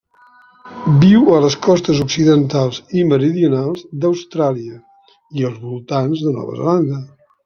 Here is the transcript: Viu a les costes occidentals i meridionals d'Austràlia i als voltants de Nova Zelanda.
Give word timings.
Viu 1.01 1.27
a 1.33 1.41
les 1.41 1.57
costes 1.65 1.99
occidentals 2.05 2.79
i 3.01 3.03
meridionals 3.09 3.83
d'Austràlia 4.05 4.79
i 5.41 5.45
als 5.51 5.61
voltants 5.67 6.25
de 6.29 6.35
Nova 6.39 6.57
Zelanda. 6.63 6.99